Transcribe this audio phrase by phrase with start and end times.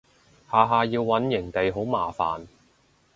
[0.51, 2.47] 下下要搵營地好麻煩